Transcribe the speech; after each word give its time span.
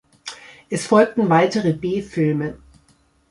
Es 0.67 0.87
folgten 0.87 1.29
weitere 1.29 1.73
B-Filme. 1.73 2.57